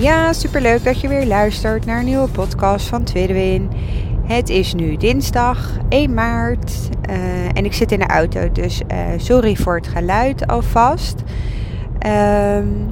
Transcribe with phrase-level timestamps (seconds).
[0.00, 3.70] Ja, superleuk dat je weer luistert naar een nieuwe podcast van Tweede Win.
[4.24, 8.98] Het is nu dinsdag 1 maart uh, en ik zit in de auto, dus uh,
[9.16, 11.20] sorry voor het geluid alvast.
[12.06, 12.90] Um,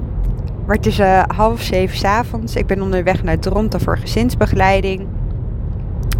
[0.65, 2.55] maar het is uh, half zeven s avonds.
[2.55, 5.07] Ik ben onderweg naar Dronten voor gezinsbegeleiding.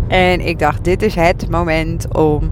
[0.08, 2.52] En ik dacht, dit is het moment om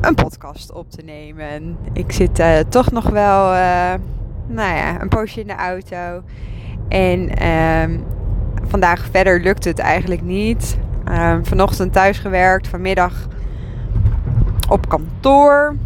[0.00, 1.76] een podcast op te nemen.
[1.92, 3.44] Ik zit toch nog wel,
[4.46, 6.22] nou ja, een poosje in de auto.
[6.88, 8.04] En um,
[8.64, 10.78] vandaag verder lukt het eigenlijk niet.
[11.08, 13.28] Um, vanochtend thuis gewerkt, vanmiddag
[14.68, 15.76] op kantoor.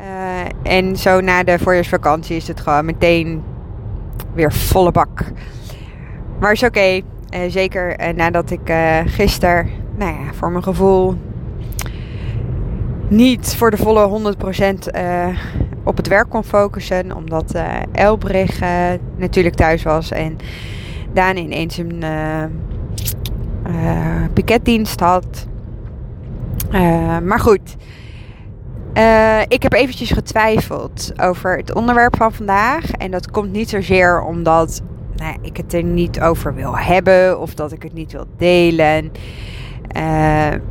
[0.00, 3.42] Uh, en zo na de voorjaarsvakantie is het gewoon meteen
[4.34, 5.24] weer volle bak.
[6.40, 7.00] Maar is oké.
[7.34, 8.72] Uh, zeker uh, nadat ik
[9.04, 11.16] gisteren, nou ja, voor mijn gevoel
[13.08, 14.90] niet voor de volle 100%
[15.88, 17.16] op het werk kon focussen.
[17.16, 20.10] Omdat uh, Elbrich uh, natuurlijk thuis was.
[20.10, 20.36] En
[21.12, 22.44] Daan ineens een uh,
[24.32, 25.46] piketdienst had.
[27.22, 27.76] maar goed.
[29.48, 32.90] ik heb eventjes getwijfeld over het onderwerp van vandaag.
[32.90, 34.82] En dat komt niet zozeer omdat
[35.16, 37.40] nou, ik het er niet over wil hebben.
[37.40, 39.12] Of dat ik het niet wil delen.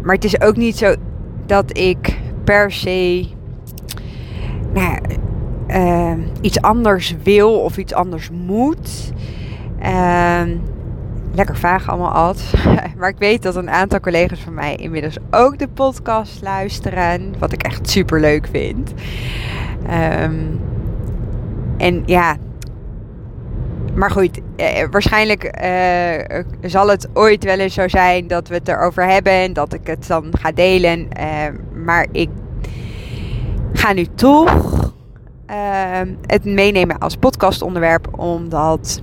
[0.02, 0.96] maar het is ook niet zo
[1.46, 3.36] dat ik per se
[5.68, 9.12] uh, iets anders wil of iets anders moet.
[9.84, 10.42] Uh,
[11.34, 12.66] lekker vaag allemaal altijd.
[12.98, 17.34] maar ik weet dat een aantal collega's van mij inmiddels ook de podcast luisteren.
[17.40, 18.94] Wat ik echt super leuk vind.
[20.22, 20.60] Um,
[21.78, 22.36] en ja.
[23.96, 28.68] Maar goed, eh, waarschijnlijk eh, zal het ooit wel eens zo zijn dat we het
[28.68, 31.08] erover hebben en dat ik het dan ga delen.
[31.20, 32.30] Uh, maar ik
[33.74, 34.94] ga nu toch
[35.50, 35.56] uh,
[36.22, 39.02] het meenemen als podcastonderwerp, omdat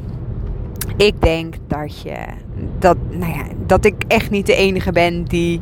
[0.97, 2.17] ik denk dat je
[2.79, 5.61] dat, nou ja, dat ik echt niet de enige ben die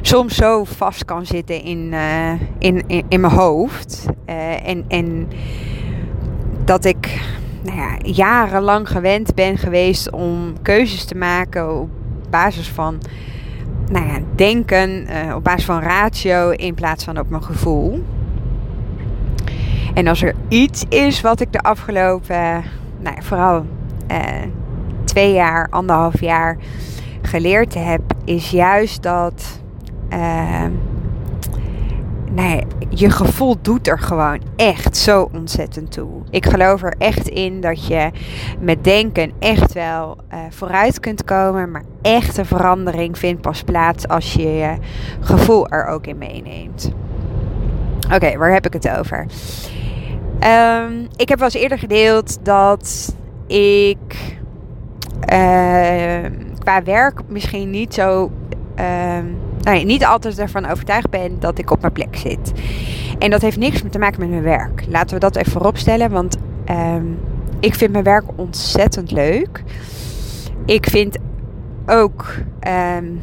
[0.00, 4.04] soms zo vast kan zitten in, uh, in, in, in, mijn hoofd.
[4.28, 5.28] Uh, en, en
[6.64, 7.20] dat ik
[7.62, 11.88] nou ja, jarenlang gewend ben geweest om keuzes te maken op
[12.30, 13.00] basis van
[13.90, 18.02] nou ja, denken, uh, op basis van ratio in plaats van op mijn gevoel.
[19.94, 22.64] En als er iets is wat ik de afgelopen,
[22.98, 23.66] nou, vooral
[24.06, 24.18] eh,
[25.04, 26.56] twee jaar, anderhalf jaar
[27.22, 29.60] geleerd heb, is juist dat
[30.10, 30.64] uh,
[32.30, 36.22] nou je gevoel doet er gewoon echt zo ontzettend toe.
[36.30, 38.10] Ik geloof er echt in dat je
[38.60, 44.32] met denken echt wel uh, vooruit kunt komen, maar echte verandering vindt pas plaats als
[44.32, 44.76] je je
[45.20, 46.92] gevoel er ook in meeneemt.
[48.14, 49.26] Oké, waar heb ik het over?
[50.46, 53.14] Um, ik heb wel eens eerder gedeeld dat
[53.46, 54.38] ik
[55.32, 58.30] uh, qua werk misschien niet zo.
[58.80, 59.18] Uh,
[59.60, 62.52] nee, niet altijd ervan overtuigd ben dat ik op mijn plek zit.
[63.18, 64.84] En dat heeft niks te maken met mijn werk.
[64.88, 66.36] Laten we dat even vooropstellen, want
[67.60, 69.62] ik vind mijn werk ontzettend leuk.
[70.66, 71.16] Ik vind
[71.86, 72.34] ook
[72.98, 73.20] um,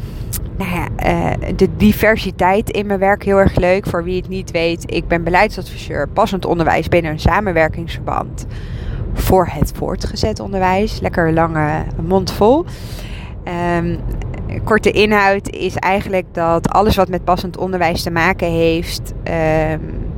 [0.58, 3.86] nou ja, uh, de diversiteit in mijn werk heel erg leuk.
[3.86, 8.46] Voor wie het niet weet, ik ben beleidsadviseur passend onderwijs binnen een samenwerkingsverband
[9.14, 11.00] voor het voortgezet onderwijs.
[11.00, 12.66] Lekker lange mond vol.
[13.78, 14.00] Um,
[14.64, 19.14] korte inhoud is eigenlijk dat alles wat met passend onderwijs te maken heeft.
[19.72, 20.10] Um,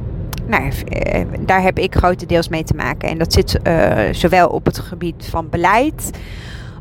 [0.47, 3.09] nou, uh, daar heb ik grotendeels mee te maken.
[3.09, 6.11] En dat zit uh, zowel op het gebied van beleid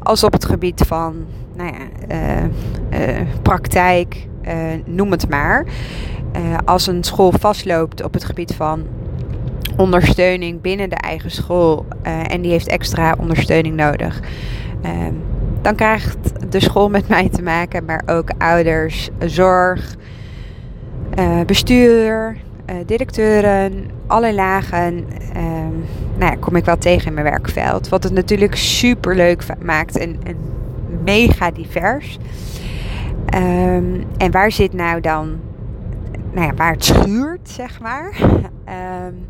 [0.03, 1.25] als op het gebied van
[1.57, 2.45] nou ja, uh,
[3.01, 4.53] uh, praktijk, uh,
[4.85, 5.65] noem het maar.
[6.65, 8.87] als een school vastloopt op het gebied van
[9.77, 14.21] ondersteuning binnen de eigen school en die heeft extra ondersteuning nodig,
[14.83, 15.15] ehm,
[15.63, 16.17] dan krijgt
[16.53, 19.97] de school met mij te maken, maar ook ouders, zorg,
[21.47, 22.37] bestuur,
[22.87, 25.05] directeuren, alle lagen.
[25.33, 25.79] Ehm,
[26.17, 27.89] nou ja, kom ik wel tegen in mijn werkveld.
[27.89, 30.17] Wat het natuurlijk super leuk maakt en,
[31.05, 32.19] mega divers.
[33.35, 35.41] Um, en waar zit nou dan,
[36.33, 38.21] nou ja, waar het schuurt, zeg maar.
[39.07, 39.27] Um,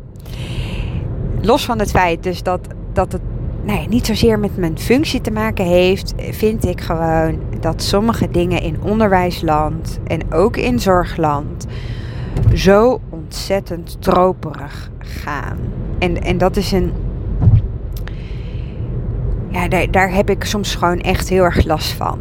[1.49, 3.21] los van het feit dus dat, dat het
[3.63, 8.61] nee, niet zozeer met mijn functie te maken heeft, vind ik gewoon dat sommige dingen
[8.61, 11.67] in onderwijsland en ook in zorgland
[12.53, 12.99] zo
[13.33, 15.57] ontzettend troperig gaan.
[15.99, 16.93] En, en dat is een.
[19.49, 22.19] Ja, daar, daar heb ik soms gewoon echt heel erg last van.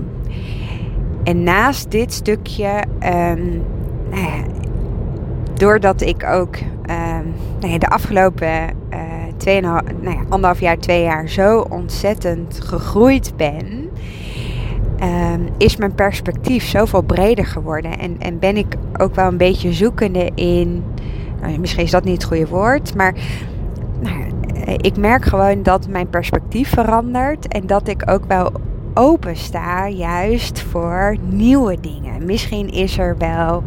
[1.25, 3.63] En naast dit stukje, um,
[4.11, 4.43] nou ja,
[5.55, 8.77] doordat ik ook um, nou de afgelopen
[9.37, 13.91] tweeënhalf, nou ja, anderhalf jaar, twee jaar zo ontzettend gegroeid ben,
[15.03, 17.99] um, is mijn perspectief zoveel breder geworden.
[17.99, 20.85] En, en ben ik ook wel een beetje zoekende in,
[21.43, 23.15] nou, misschien is dat niet het goede woord, maar
[24.01, 24.31] nou,
[24.77, 28.53] ik merk gewoon dat mijn perspectief verandert en dat ik ook wel
[28.95, 32.25] open sta juist voor nieuwe dingen.
[32.25, 33.63] Misschien is er wel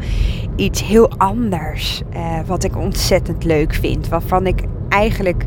[0.56, 4.63] iets heel anders uh, wat ik ontzettend leuk vind, waarvan ik
[4.95, 5.45] eigenlijk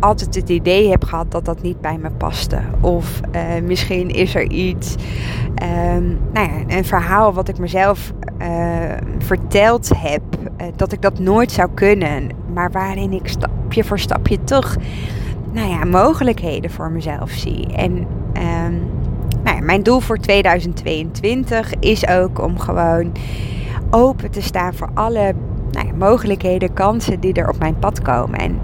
[0.00, 2.58] altijd het idee heb gehad dat dat niet bij me paste.
[2.80, 4.94] Of uh, misschien is er iets,
[5.94, 8.12] um, nou ja, een verhaal wat ik mezelf
[8.42, 8.48] uh,
[9.18, 10.22] verteld heb,
[10.60, 14.76] uh, dat ik dat nooit zou kunnen, maar waarin ik stapje voor stapje toch,
[15.52, 17.66] nou ja, mogelijkheden voor mezelf zie.
[17.66, 17.92] En
[18.36, 18.90] um,
[19.42, 23.12] nou ja, mijn doel voor 2022 is ook om gewoon
[23.90, 25.34] open te staan voor alle
[25.70, 28.38] nou ja, mogelijkheden, kansen die er op mijn pad komen.
[28.38, 28.58] En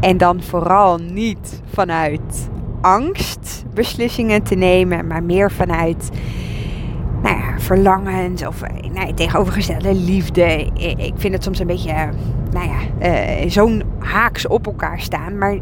[0.00, 2.50] en dan vooral niet vanuit
[2.80, 6.10] angst beslissingen te nemen, maar meer vanuit
[7.22, 8.62] nou ja, verlangens of
[8.92, 10.70] nou, tegenovergestelde liefde.
[10.96, 11.92] Ik vind het soms een beetje,
[12.52, 12.78] nou ja,
[13.42, 15.38] uh, zo'n haaks op elkaar staan.
[15.38, 15.58] Maar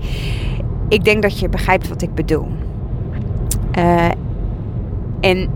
[0.88, 2.46] ik denk dat je begrijpt wat ik bedoel.
[3.78, 4.08] Uh,
[5.20, 5.50] en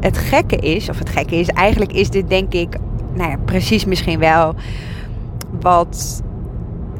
[0.00, 2.76] het gekke is, of het gekke is, eigenlijk is dit denk ik,
[3.14, 4.54] nou ja, precies misschien wel
[5.60, 6.22] wat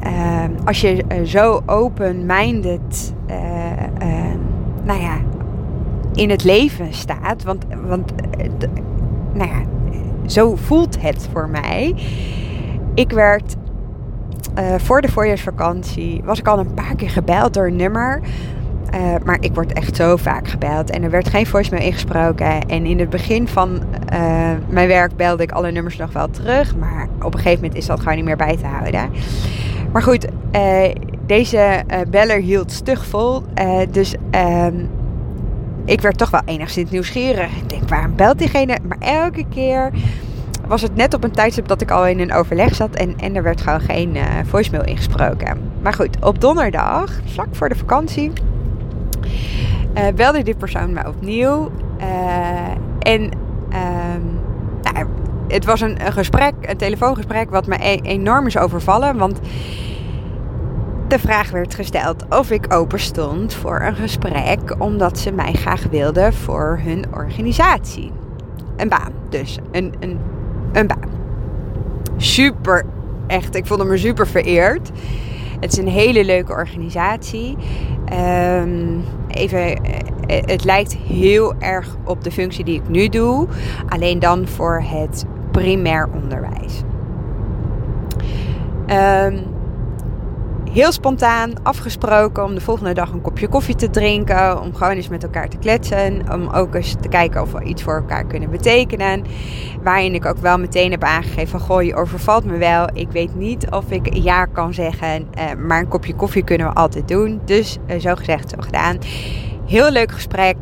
[0.06, 3.36] uh, als je uh, zo open-minded, uh,
[4.84, 5.16] nou ja,
[6.14, 7.42] in het leven staat.
[7.42, 8.12] Want, want
[9.32, 9.62] nou ja,
[10.26, 11.94] zo voelt het voor mij.
[12.94, 13.56] Ik werd
[14.76, 18.20] voor de voorjaarsvakantie, was ik al een paar keer gebeld door een nummer.
[19.24, 22.68] Maar ik word echt zo vaak gebeld en er werd geen voicemail ingesproken.
[22.68, 23.82] En in het begin van
[24.68, 26.76] mijn werk belde ik alle nummers nog wel terug.
[26.76, 29.10] Maar op een gegeven moment is dat gewoon niet meer bij te houden.
[29.94, 30.92] Maar goed, uh,
[31.26, 33.42] deze beller hield stug vol.
[33.90, 34.74] dus ehm,
[35.84, 37.56] ik werd toch wel enigszins nieuwsgierig.
[37.56, 38.78] Ik denk, waarom belt diegene?
[38.88, 39.90] Maar elke keer
[40.66, 42.94] was het net op een tijdstip dat ik al in een overleg zat.
[42.94, 45.58] En, en er werd gewoon geen voicemail ingesproken.
[45.82, 48.32] Maar goed, op donderdag, vlak voor de vakantie
[49.94, 51.70] uh, belde die persoon me opnieuw.
[52.00, 54.40] Uh, en um,
[54.82, 55.06] nou,
[55.54, 59.16] het was een, gesprek, een telefoongesprek, wat me e enorm is overvallen.
[59.16, 59.40] Want
[61.08, 65.86] de vraag werd gesteld of ik open stond voor een gesprek, omdat ze mij graag
[65.90, 68.12] wilden voor hun organisatie.
[68.76, 69.58] Een baan, dus.
[69.72, 70.18] Een, een,
[70.72, 71.10] een baan.
[72.16, 72.84] Super,
[73.26, 73.54] echt.
[73.54, 74.90] Ik vond me super vereerd.
[75.60, 77.56] Het is een hele leuke organisatie.
[78.12, 79.84] Um, even,
[80.26, 83.46] eh, het lijkt heel erg op de functie die ik nu doe,
[83.88, 86.82] alleen dan voor het primair onderwijs.
[88.86, 89.42] Um,
[90.70, 94.60] heel spontaan afgesproken om de volgende dag een kopje koffie te drinken.
[94.60, 96.22] Om gewoon eens met elkaar te kletsen.
[96.32, 99.24] Om ook eens te kijken of we iets voor elkaar kunnen betekenen.
[99.82, 102.88] Waarin ik ook wel meteen heb aangegeven van goh, je overvalt me wel.
[102.92, 105.26] Ik weet niet of ik ja kan zeggen.
[105.38, 107.40] Uh, maar een kopje koffie kunnen we altijd doen.
[107.44, 108.98] Dus uh, zo gezegd, zo gedaan.
[109.66, 110.56] Heel leuk gesprek.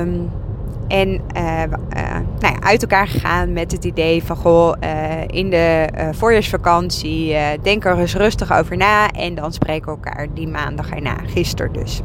[0.00, 0.30] Um,
[0.88, 1.62] en uh,
[1.96, 7.36] uh, nou ja, uit elkaar gegaan met het idee van goh, uh, in de voorjaarsvakantie
[7.62, 9.10] denk er eens rustig over na.
[9.10, 12.00] En dan spreken we elkaar die maandag erna, gisteren dus.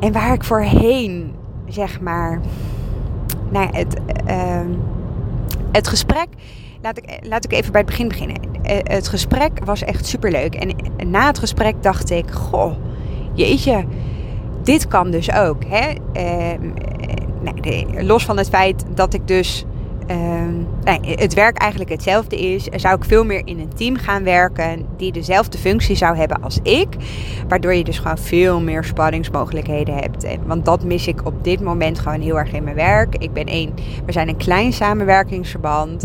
[0.00, 1.34] En waar ik voorheen,
[1.68, 2.40] zeg maar,
[3.50, 3.96] nou, het,
[4.26, 4.68] ehm,
[5.72, 6.28] het gesprek.
[6.82, 8.36] Laat ik, laat ik even bij het begin beginnen.
[8.82, 10.54] het gesprek was echt super leuk.
[10.54, 10.76] En
[11.10, 12.72] na het gesprek dacht ik: Goh,
[13.32, 13.84] jeetje,
[14.66, 15.62] dit kan dus ook.
[15.66, 15.92] Hè?
[16.16, 16.70] Uh,
[17.60, 19.64] nee, los van het feit dat ik dus
[20.10, 20.16] uh,
[20.82, 24.86] nee, het werk eigenlijk hetzelfde is, zou ik veel meer in een team gaan werken
[24.96, 26.88] die dezelfde functie zou hebben als ik.
[27.48, 30.26] Waardoor je dus gewoon veel meer spanningsmogelijkheden hebt.
[30.46, 33.14] Want dat mis ik op dit moment gewoon heel erg in mijn werk.
[33.14, 33.74] Ik ben een,
[34.06, 36.04] we zijn een klein samenwerkingsverband.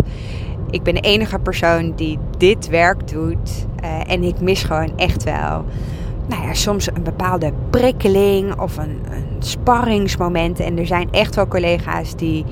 [0.70, 3.66] Ik ben de enige persoon die dit werk doet.
[3.84, 5.66] Uh, en ik mis gewoon echt wel
[6.28, 10.60] nou ja, soms een bepaalde prikkeling of een, een sparringsmoment.
[10.60, 12.46] En er zijn echt wel collega's die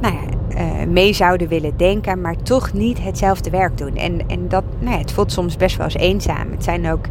[0.00, 0.38] nou ja,
[0.86, 3.96] mee zouden willen denken, maar toch niet hetzelfde werk doen.
[3.96, 6.50] En, en dat, nou ja, het voelt soms best wel eens eenzaam.
[6.50, 7.06] Het zijn ook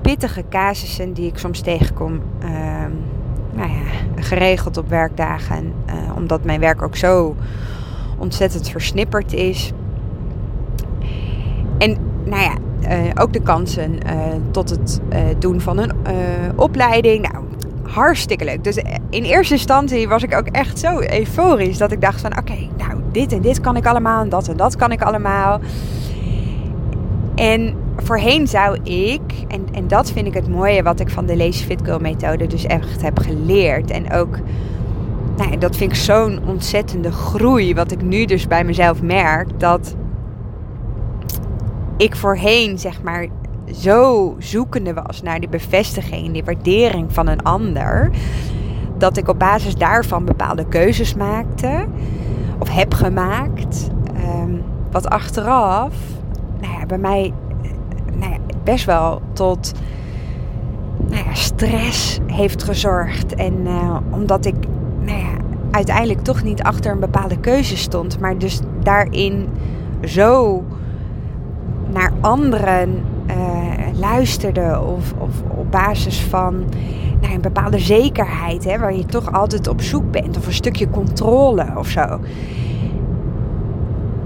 [0.00, 2.20] pittige casussen die ik soms tegenkom.
[2.38, 2.90] Ehm,
[3.52, 3.82] nou ja,
[4.22, 5.72] geregeld op werkdagen.
[5.86, 7.36] Uh, omdat mijn werk ook zo
[8.18, 9.72] ontzettend versnipperd is.
[11.78, 12.54] En nou ja,
[13.20, 14.18] ook de kansen uh,
[14.50, 15.00] tot het
[15.38, 15.92] doen van een
[16.56, 17.32] opleiding.
[17.32, 17.44] Nou,
[17.82, 18.64] hartstikke leuk.
[18.64, 18.76] Dus
[19.10, 23.00] in eerste instantie was ik ook echt zo euforisch dat ik dacht van oké, nou
[23.12, 25.60] dit en dit kan ik allemaal en dat en dat kan ik allemaal.
[27.34, 31.36] En voorheen zou ik, en, en dat vind ik het mooie wat ik van de
[31.36, 33.90] Lazy Fit Girl methode dus echt heb geleerd.
[33.90, 34.38] En ook,
[35.36, 37.74] nou, dat vind ik zo'n ontzettende groei.
[37.74, 39.60] Wat ik nu dus bij mezelf merk.
[39.60, 39.94] Dat
[41.98, 43.26] ik voorheen zeg maar
[43.74, 48.10] zo zoekende was naar die bevestiging, die waardering van een ander.
[48.98, 51.86] Dat ik op basis daarvan bepaalde keuzes maakte.
[52.58, 53.90] Of heb gemaakt.
[54.14, 54.52] Ehm,
[54.90, 55.94] wat achteraf
[56.60, 57.32] nou ja, bij mij
[58.18, 59.72] nou ja, best wel tot
[61.08, 63.34] nou ja, stress heeft gezorgd.
[63.34, 64.54] En uh, omdat ik
[65.00, 65.32] nou ja,
[65.70, 69.48] uiteindelijk toch niet achter een bepaalde keuze stond, maar dus daarin
[70.04, 70.64] zo
[71.98, 76.64] naar anderen uh, luisterde of, of op basis van
[77.20, 80.90] nou, een bepaalde zekerheid, hè, waar je toch altijd op zoek bent, of een stukje
[80.90, 82.20] controle of zo.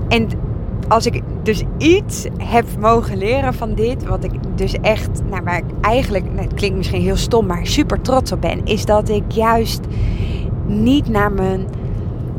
[0.08, 0.28] En
[0.88, 5.56] als ik dus iets heb mogen leren van dit, wat ik dus echt, nou, waar
[5.56, 9.08] ik eigenlijk, nou, het klinkt misschien heel stom, maar super trots op ben, is dat
[9.08, 9.80] ik juist
[10.66, 11.66] niet naar mijn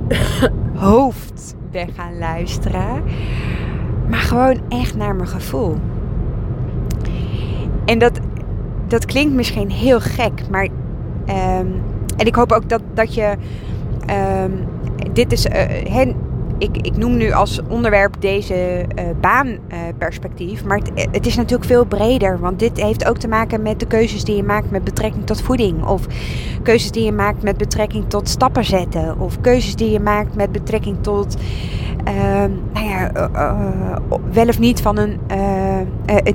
[0.74, 3.04] hoofd ben gaan luisteren,
[4.13, 5.77] maar gewoon echt naar mijn gevoel.
[7.86, 8.20] En dat,
[8.88, 10.63] dat klinkt misschien heel gek, maar.
[10.63, 11.82] Um,
[12.17, 13.36] en ik hoop ook dat, dat je.
[14.43, 14.67] Um,
[15.13, 15.46] dit is.
[15.46, 16.15] Uh,
[16.63, 20.63] ik, ik noem nu als onderwerp deze uh, baanperspectief.
[20.63, 22.39] Maar het, het, is natuurlijk veel breder.
[22.39, 25.41] Want dit heeft ook te maken met de keuzes die je maakt met betrekking tot
[25.41, 25.86] voeding.
[25.86, 26.05] Of
[26.63, 29.20] keuzes die je maakt met betrekking tot stappen zetten.
[29.20, 31.38] Of keuzes die je maakt met betrekking tot.
[32.08, 32.13] Uh,
[32.74, 33.96] nou ja, uh,
[34.34, 35.20] wel of niet van een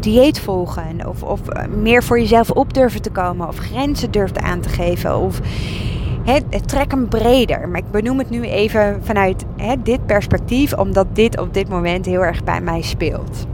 [0.01, 1.09] dieet volgen.
[1.09, 1.41] Of, of
[1.83, 3.49] meer voor jezelf op durven te komen.
[3.49, 5.19] Of grenzen durven aan te geven.
[5.19, 5.41] Of
[6.29, 7.69] het, trek hem breder.
[7.69, 9.45] Maar ik benoem het nu even vanuit
[9.83, 13.47] dit perspectief, omdat dit op dit moment heel erg bij mij speelt.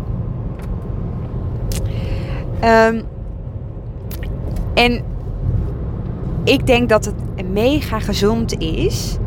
[2.64, 3.02] Um,
[4.74, 5.02] en
[6.44, 9.18] ik denk dat het mega gezond is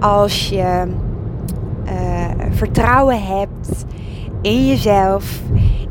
[0.00, 0.84] als je
[1.86, 3.84] uh, vertrouwen hebt
[4.42, 5.40] in jezelf,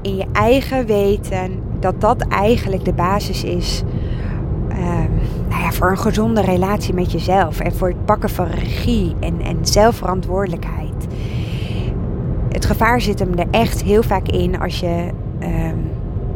[0.01, 3.83] in je eigen weten, dat dat eigenlijk de basis is
[5.73, 11.07] voor een gezonde relatie met jezelf en voor het pakken van regie en, en zelfverantwoordelijkheid.
[12.49, 15.89] Het gevaar zit hem er echt heel vaak in als je um,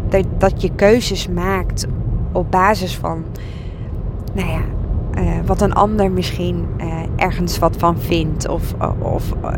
[0.09, 1.87] dat, dat je keuzes maakt
[2.31, 3.23] op basis van,
[4.33, 4.61] nou ja,
[5.21, 9.51] uh, wat een ander misschien uh, ergens wat van vindt of, of uh,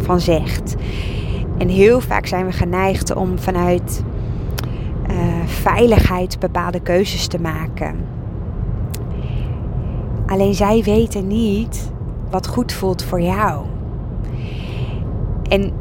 [0.00, 0.76] van zegt.
[1.58, 4.02] En heel vaak zijn we geneigd om vanuit
[5.44, 7.96] veiligheid bepaalde keuzes te maken.
[10.28, 11.90] Alleen zij weten niet
[12.30, 13.64] wat goed voelt voor jou.
[15.48, 15.72] En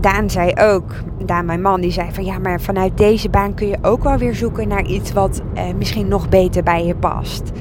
[0.00, 0.94] Daan zei ook,
[1.24, 4.16] Daan mijn man, die zei van ja, maar vanuit deze baan kun je ook wel
[4.16, 7.52] weer zoeken naar iets wat eh, misschien nog beter bij je past.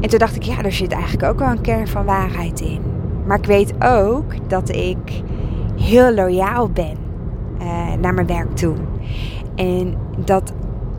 [0.00, 2.80] En toen dacht ik, ja, er zit eigenlijk ook wel een kern van waarheid in.
[3.26, 5.22] Maar ik weet ook dat ik
[5.76, 6.96] heel loyaal ben
[7.62, 8.74] uh, naar mijn werk toe.
[9.54, 10.52] En dat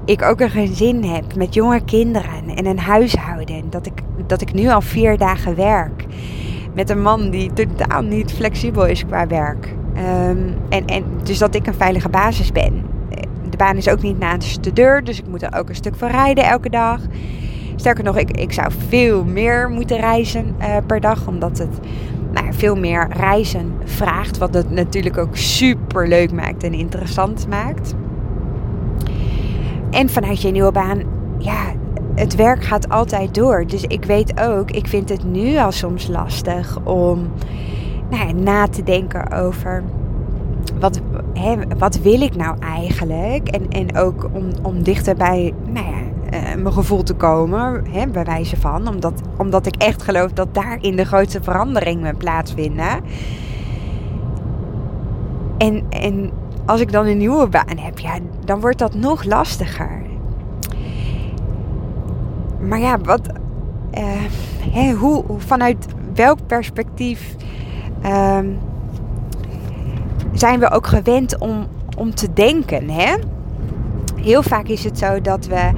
[0.10, 3.70] ik ook een gezin heb met jonge kinderen en een huishouden.
[3.70, 3.94] Dat ik,
[4.28, 6.06] dat ik nu al vier dagen werk.
[6.74, 9.74] Met een man die totaal niet flexibel is qua werk.
[9.98, 12.86] Um, en, en dus dat ik een veilige basis ben.
[13.50, 15.96] De baan is ook niet naast de deur, dus ik moet er ook een stuk
[15.96, 17.00] van rijden elke dag.
[17.76, 21.80] Sterker nog, ik, ik zou veel meer moeten reizen uh, per dag, omdat het
[22.32, 24.38] nou, veel meer reizen vraagt.
[24.38, 27.96] Wat het natuurlijk ook super leuk maakt en interessant maakt.
[29.90, 31.02] En vanuit je nieuwe baan,
[31.38, 31.74] ja,
[32.16, 33.68] het werk gaat altijd door.
[33.68, 37.28] Dus ik weet ook, ik vind het nu al soms lastig om
[38.10, 39.84] nou ja, na te denken over
[40.80, 41.02] wat,
[41.34, 43.48] hè, wat wil ik nou eigenlijk?
[43.48, 46.00] En, en ook om, om dichter bij nou ja,
[46.34, 48.88] uh, mijn gevoel te komen, hè, bij wijze van.
[48.88, 53.02] Omdat, omdat ik echt geloof dat daarin de grootste veranderingen plaatsvinden.
[55.58, 56.32] En, en
[56.70, 60.02] als ik dan een nieuwe baan heb, ja, dan wordt dat nog lastiger.
[62.60, 63.22] Maar ja, wat,
[63.98, 64.04] uh,
[64.72, 67.36] hè, hoe, vanuit welk perspectief
[68.02, 68.46] ehm,
[70.32, 72.90] zijn we ook gewend om, om te denken?
[72.90, 73.16] Hè?
[74.16, 75.72] Heel vaak is het zo dat we.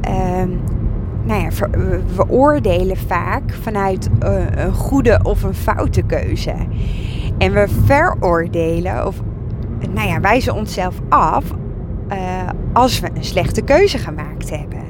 [0.00, 0.48] Ehm,
[1.24, 1.48] nou ja,
[2.16, 6.54] we oordelen vaak vanuit uh, een goede of een foute keuze.
[7.38, 9.22] En we veroordelen of
[9.88, 11.44] nou ja, wijzen onszelf af
[12.12, 12.16] uh,
[12.72, 14.84] als we een slechte keuze gemaakt hebben.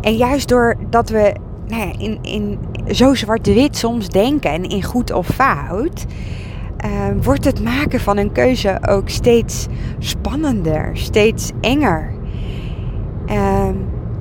[0.00, 1.34] En juist doordat we
[1.68, 2.58] nou ja, in, in
[2.94, 6.06] zo zwart-wit soms denken en in goed of fout,
[6.84, 9.66] uh, wordt het maken van een keuze ook steeds
[9.98, 12.12] spannender, steeds enger.
[13.26, 13.68] Uh,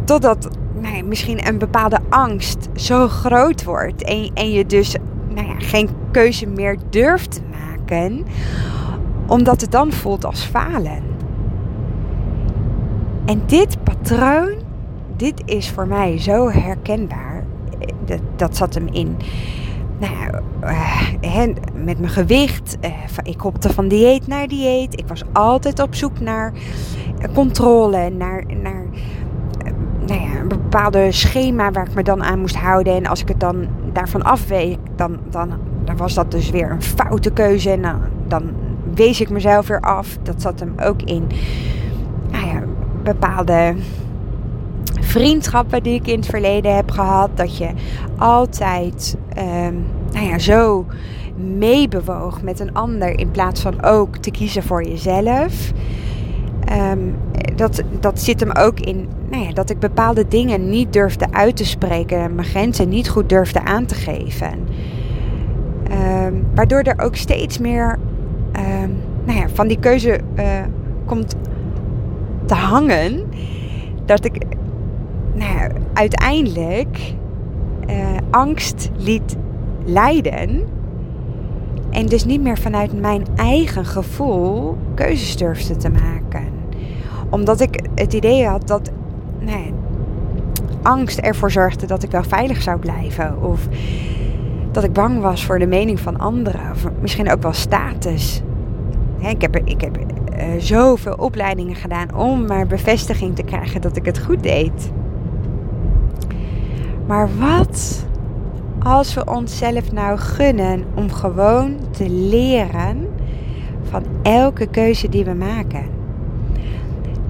[0.05, 0.49] totdat
[0.81, 4.95] nou ja, misschien een bepaalde angst zo groot wordt en, en je dus
[5.35, 8.25] nou ja, geen keuze meer durft te maken,
[9.29, 11.01] omdat het dan voelt als falen.
[13.25, 14.51] En dit patroon,
[15.15, 17.43] dit is voor mij zo herkenbaar.
[18.05, 19.17] Dat, dat zat hem in.
[19.99, 20.41] Nou ja,
[21.21, 22.77] uh, met mijn gewicht.
[22.81, 22.91] Uh,
[23.23, 24.99] ik hopte van dieet naar dieet.
[24.99, 26.53] Ik was altijd op zoek naar
[27.33, 28.85] controle, naar, naar
[30.07, 32.95] nou ja, een bepaalde schema waar ik me dan aan moest houden.
[32.95, 35.49] En als ik het dan daarvan afweek, dan, dan,
[35.83, 37.69] dan was dat dus weer een foute keuze.
[37.69, 37.81] En
[38.27, 38.51] dan
[38.99, 40.17] wees ik mezelf weer af.
[40.23, 41.27] Dat zat hem ook in
[42.31, 42.61] nou ja,
[43.03, 43.75] bepaalde
[44.99, 47.29] vriendschappen die ik in het verleden heb gehad.
[47.33, 47.69] Dat je
[48.17, 50.85] altijd um, nou ja, zo
[51.57, 55.71] meebewoog met een ander in plaats van ook te kiezen voor jezelf.
[56.91, 57.15] Um,
[57.55, 61.55] dat, dat zit hem ook in nou ja, dat ik bepaalde dingen niet durfde uit
[61.55, 64.67] te spreken en mijn grenzen niet goed durfde aan te geven.
[65.91, 67.97] Um, waardoor er ook steeds meer
[69.25, 70.45] nou ja, van die keuze uh,
[71.05, 71.35] komt
[72.45, 73.23] te hangen.
[74.05, 74.45] Dat ik
[75.33, 77.13] nou ja, uiteindelijk
[77.89, 77.95] uh,
[78.29, 79.35] angst liet
[79.85, 80.63] leiden.
[81.89, 86.43] En dus niet meer vanuit mijn eigen gevoel keuzes durfde te maken.
[87.29, 88.91] Omdat ik het idee had dat
[89.39, 89.73] nee,
[90.81, 93.43] angst ervoor zorgde dat ik wel veilig zou blijven.
[93.43, 93.67] Of
[94.71, 96.61] dat ik bang was voor de mening van anderen.
[97.01, 98.41] Misschien ook wel status.
[99.19, 104.05] ik heb, ik heb uh, zoveel opleidingen gedaan om maar bevestiging te krijgen dat ik
[104.05, 104.91] het goed deed.
[107.07, 108.05] Maar wat
[108.83, 113.07] als we onszelf nou gunnen om gewoon te leren
[113.83, 115.85] van elke keuze die we maken?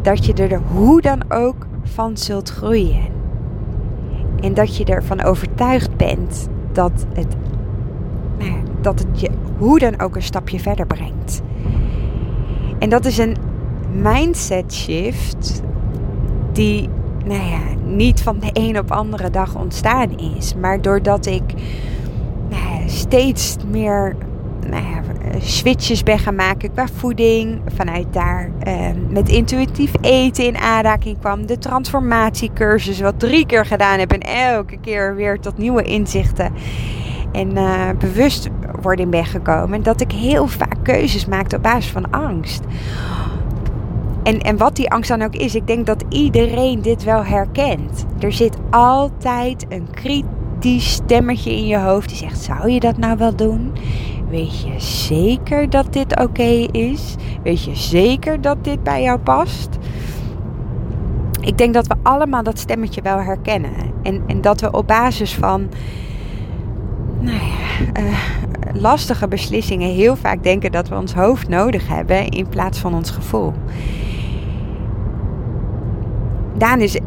[0.02, 3.08] Dat je er hoe dan ook van zult groeien.
[4.42, 7.36] En dat je ervan overtuigd bent dat het,
[8.38, 8.52] nou
[8.82, 11.42] dat het je hoe dan ook een stapje verder brengt.
[12.80, 13.36] En dat is een
[14.02, 15.62] mindset shift
[16.52, 16.90] die
[17.26, 20.56] nou ja, niet van de een op andere dag ontstaan is.
[20.56, 21.44] Maar doordat ik
[22.50, 24.16] nou ja, steeds meer
[24.70, 24.84] nou
[25.40, 27.62] switches ben gaan maken qua voeding.
[27.76, 28.76] Vanuit daar eh,
[29.10, 31.46] met intuïtief eten in aanraking kwam.
[31.46, 34.12] De transformatiecursus, wat drie keer gedaan heb.
[34.12, 36.54] En elke keer weer tot nieuwe inzichten.
[37.32, 39.84] En uh, bewustwording ben gekomen.
[39.84, 42.64] Dat ik heel vaak keuzes maakte op basis van angst.
[44.24, 48.06] En, en wat die angst dan ook is, ik denk dat iedereen dit wel herkent.
[48.20, 49.88] Er zit altijd een
[50.60, 53.74] kritisch stemmetje in je hoofd die zegt: Zou je dat nou wel doen?
[54.30, 57.16] Weet je zeker dat dit oké is?
[57.44, 59.78] Weet je zeker dat dit bij jou past?
[61.42, 63.72] Ik denk dat we allemaal dat stemmetje wel herkennen.
[64.04, 65.70] En, en dat we op basis van
[67.20, 68.16] nou ja, uh,
[68.74, 73.12] lastige beslissingen heel vaak denken dat we ons hoofd nodig hebben in plaats van ons
[73.12, 73.54] gevoel.
[76.58, 77.02] Daan is uh,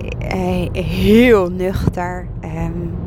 [0.73, 2.27] heel nuchter.
[2.45, 3.02] Um,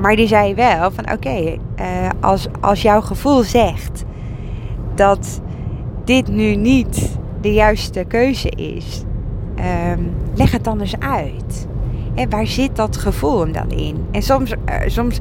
[0.00, 4.04] maar die zei wel van oké, eh, als, als jouw gevoel zegt
[4.94, 5.40] dat
[6.04, 9.04] dit nu niet de juiste keuze is,
[9.56, 11.66] um, leg het dan eens uit.
[12.14, 14.04] En waar zit dat gevoel dan in?
[14.10, 15.18] En soms, uh, soms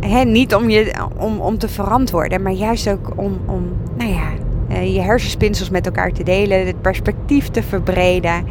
[0.00, 4.28] hè, niet om, je, om, om te verantwoorden, maar juist ook om, om nou ja,
[4.70, 8.44] uh, je hersenspinsels met elkaar te delen, het perspectief te verbreden.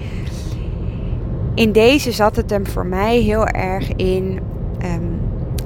[1.56, 4.40] In deze zat het hem voor mij heel erg in
[4.86, 5.20] Um,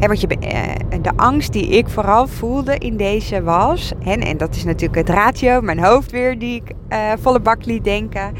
[0.08, 4.56] wat je, uh, de angst die ik vooral voelde in deze was, en, en dat
[4.56, 8.34] is natuurlijk het ratio, mijn hoofd weer, die ik uh, volle bak liet denken.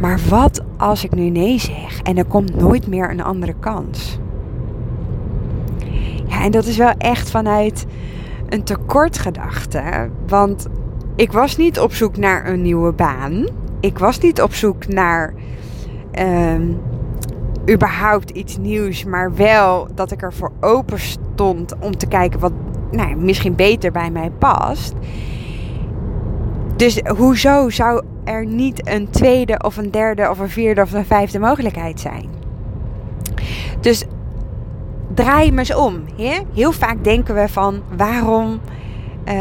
[0.00, 4.18] Maar wat als ik nu nee zeg en er komt nooit meer een andere kans?
[6.26, 7.86] Ja, en dat is wel echt vanuit
[8.48, 10.10] een tekortgedachte.
[10.26, 10.66] Want
[11.16, 13.46] ik was niet op zoek naar een nieuwe baan.
[13.80, 15.34] Ik was niet op zoek naar.
[16.18, 16.54] Uh,
[17.68, 22.52] überhaupt iets nieuws, maar wel dat ik ervoor open stond om te kijken wat
[22.90, 24.94] nou, misschien beter bij mij past.
[26.76, 31.04] Dus hoezo zou er niet een tweede of een derde of een vierde of een
[31.04, 32.28] vijfde mogelijkheid zijn?
[33.80, 34.04] Dus
[35.14, 36.04] draai me eens om.
[36.16, 36.38] Hè?
[36.54, 38.60] Heel vaak denken we van waarom
[39.28, 39.34] uh,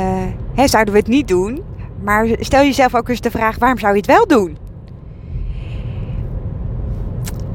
[0.54, 1.64] hè, zouden we het niet doen?
[2.04, 4.58] Maar stel jezelf ook eens de vraag: waarom zou je het wel doen?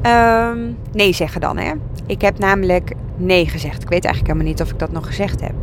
[0.05, 1.71] Um, nee zeggen dan, hè?
[2.05, 3.81] Ik heb namelijk nee gezegd.
[3.81, 5.53] Ik weet eigenlijk helemaal niet of ik dat nog gezegd heb.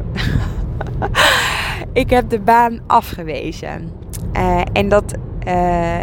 [2.03, 3.92] ik heb de baan afgewezen.
[4.37, 5.14] Uh, en dat.
[5.46, 5.98] Uh,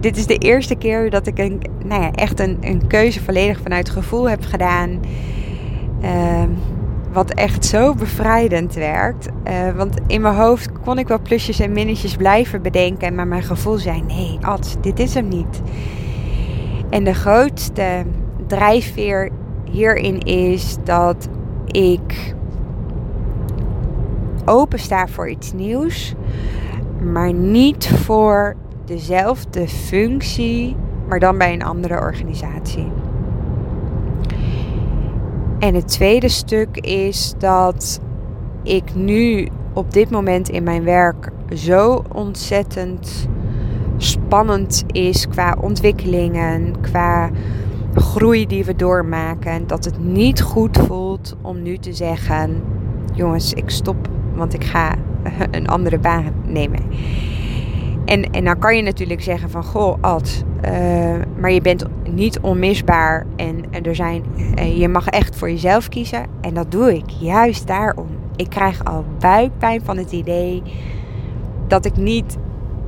[0.00, 3.60] dit is de eerste keer dat ik een, nou ja, echt een, een keuze volledig
[3.60, 5.00] vanuit gevoel heb gedaan.
[6.02, 6.42] Uh,
[7.12, 9.28] wat echt zo bevrijdend werkt.
[9.48, 13.14] Uh, want in mijn hoofd kon ik wel plusjes en minnetjes blijven bedenken.
[13.14, 15.62] Maar mijn gevoel zei: nee, Ad, dit is hem niet.
[16.90, 18.04] En de grootste
[18.46, 19.30] drijfveer
[19.70, 21.28] hierin is dat
[21.66, 22.34] ik
[24.44, 26.14] open sta voor iets nieuws,
[27.12, 30.76] maar niet voor dezelfde functie,
[31.08, 32.92] maar dan bij een andere organisatie.
[35.58, 38.00] En het tweede stuk is dat
[38.62, 43.28] ik nu op dit moment in mijn werk zo ontzettend
[43.96, 47.30] spannend is qua ontwikkelingen, qua
[47.94, 52.62] groei die we doormaken, dat het niet goed voelt om nu te zeggen:
[53.14, 54.94] jongens, ik stop, want ik ga
[55.50, 56.80] een andere baan nemen.
[58.04, 60.70] En, en dan kan je natuurlijk zeggen van, goh, Ad, uh,
[61.40, 64.22] maar je bent niet onmisbaar en, en er zijn,
[64.58, 66.26] uh, je mag echt voor jezelf kiezen.
[66.40, 68.06] En dat doe ik juist daarom.
[68.36, 70.62] Ik krijg al buikpijn van het idee
[71.66, 72.36] dat ik niet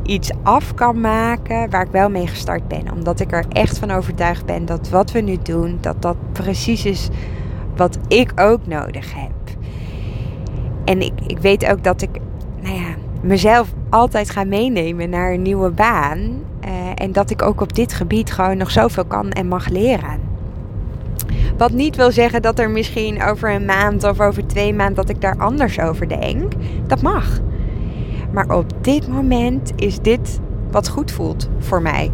[0.08, 2.92] iets af kan maken waar ik wel mee gestart ben.
[2.92, 6.84] Omdat ik er echt van overtuigd ben dat wat we nu doen, dat dat precies
[6.84, 7.08] is
[7.76, 9.56] wat ik ook nodig heb.
[10.84, 12.10] En ik, ik weet ook dat ik,
[12.62, 16.18] nou ja, mezelf altijd ga meenemen naar een nieuwe baan.
[16.18, 20.20] Uh, en dat ik ook op dit gebied gewoon nog zoveel kan en mag leren.
[21.56, 25.08] Wat niet wil zeggen dat er misschien over een maand of over twee maanden dat
[25.08, 26.52] ik daar anders over denk.
[26.86, 27.40] Dat mag.
[28.32, 32.10] Maar op dit moment is dit wat goed voelt voor mij.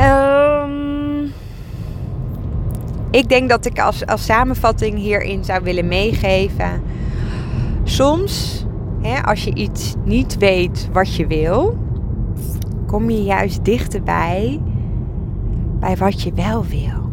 [0.00, 1.32] Um,
[3.10, 6.82] ik denk dat ik als, als samenvatting hierin zou willen meegeven.
[7.84, 8.64] Soms,
[9.00, 11.78] hè, als je iets niet weet wat je wil,
[12.86, 14.60] kom je juist dichterbij
[15.80, 17.10] bij wat je wel wil.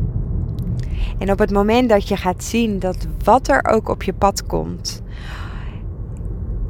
[1.17, 4.45] En op het moment dat je gaat zien dat wat er ook op je pad
[4.45, 5.01] komt,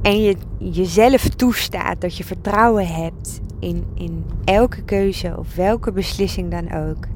[0.02, 6.52] en je jezelf toestaat, dat je vertrouwen hebt in, in elke keuze of welke beslissing
[6.52, 7.08] dan ook,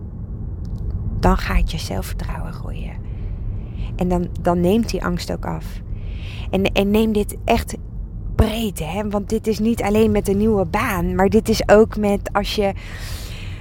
[1.19, 2.95] dan gaat je zelfvertrouwen groeien.
[3.95, 5.65] En dan, dan neemt die angst ook af.
[6.49, 7.75] En, en neem dit echt
[8.35, 9.09] breed, hè?
[9.09, 12.55] want dit is niet alleen met een nieuwe baan, maar dit is ook met als
[12.55, 12.73] je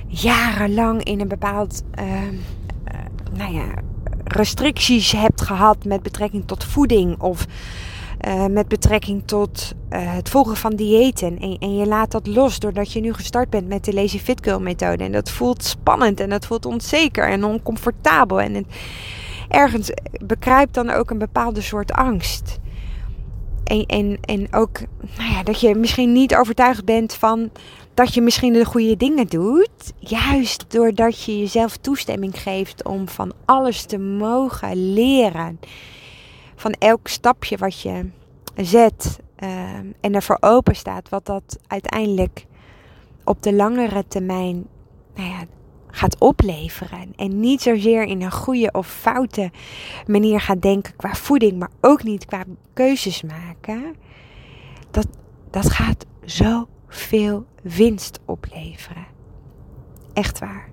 [0.07, 2.33] jarenlang in een bepaald, uh, uh,
[3.33, 3.65] nou ja,
[4.25, 7.47] restricties hebt gehad met betrekking tot voeding of
[8.27, 11.39] uh, met betrekking tot uh, het volgen van diëten.
[11.39, 14.45] En, en, je laat dat los doordat je nu gestart bent met de Lazy Fit
[14.45, 15.05] Girl methode.
[15.05, 18.41] En dat voelt spannend en dat voelt onzeker en oncomfortabel.
[18.41, 18.67] En
[19.49, 19.91] ergens
[20.25, 22.59] bekruipt dan ook een bepaalde soort angst.
[23.65, 24.81] En, en, en ook
[25.17, 27.51] nou ja, dat je misschien niet overtuigd bent van
[27.95, 29.93] dat je misschien de goede dingen doet.
[29.99, 35.59] Juist doordat je jezelf toestemming geeft om van alles te mogen leren
[36.63, 38.09] van elk stapje wat je
[38.57, 39.49] zet uh,
[40.01, 42.47] en ervoor open staat, wat dat uiteindelijk
[43.25, 44.67] op de langere termijn
[45.15, 45.45] nou ja,
[45.91, 47.13] gaat opleveren.
[47.17, 49.51] En niet zozeer in een goede of foute
[50.07, 53.95] manier gaat denken qua voeding, maar ook niet qua keuzes maken.
[54.91, 55.07] Dat,
[55.51, 59.07] dat gaat zoveel winst opleveren.
[60.13, 60.71] Echt waar.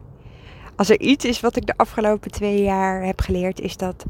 [0.75, 4.06] Als er iets is wat ik de afgelopen twee jaar heb geleerd, is dat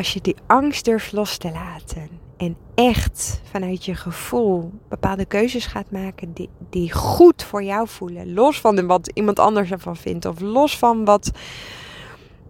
[0.00, 5.66] als je die angst durft los te laten en echt vanuit je gevoel bepaalde keuzes
[5.66, 10.24] gaat maken die, die goed voor jou voelen, los van wat iemand anders ervan vindt
[10.24, 11.30] of los van wat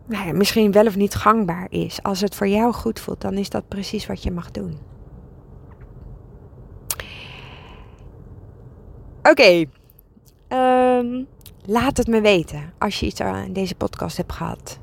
[0.07, 2.03] nou ja, misschien wel of niet gangbaar is.
[2.03, 4.79] Als het voor jou goed voelt, dan is dat precies wat je mag doen.
[9.23, 9.65] Oké,
[10.49, 11.25] ehm,
[11.65, 14.81] laat het me weten als je iets aan deze podcast hebt gehad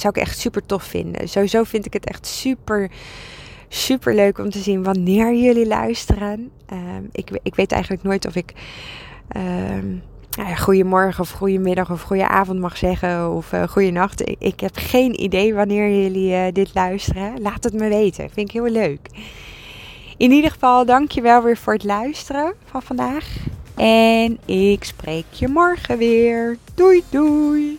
[0.00, 1.28] zou ik echt super tof vinden.
[1.28, 2.90] Sowieso vind ik het echt super,
[3.68, 6.50] super leuk om te zien wanneer jullie luisteren.
[6.72, 8.52] Um, ik, ik weet eigenlijk nooit of ik
[9.36, 10.02] um,
[10.38, 14.28] nou goedemorgen of goedemiddag of goedenavond mag zeggen of uh, goedenacht.
[14.28, 17.40] Ik, ik, heb geen idee wanneer jullie uh, dit luisteren.
[17.40, 18.30] Laat het me weten.
[18.30, 19.08] Vind ik heel leuk.
[20.16, 23.36] In ieder geval, dankjewel weer voor het luisteren van vandaag.
[23.74, 26.58] En ik spreek je morgen weer.
[26.74, 27.78] Doei doei.